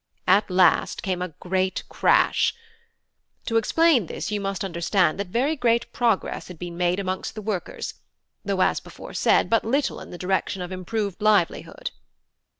[0.25, 2.55] At last came a great crash.
[3.45, 7.41] To explain this you must understand that very great progress had been made amongst the
[7.43, 7.93] workers,
[8.43, 11.91] though as before said but little in the direction of improved livelihood."